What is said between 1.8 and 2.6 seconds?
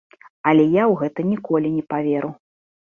паверу.